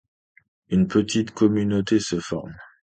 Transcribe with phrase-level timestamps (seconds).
[0.69, 2.55] Une petite communauté se forme.